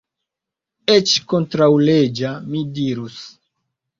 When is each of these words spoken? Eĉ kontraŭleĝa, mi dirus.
Eĉ 0.93 1.11
kontraŭleĝa, 1.33 2.33
mi 2.53 2.63
dirus. 2.79 3.21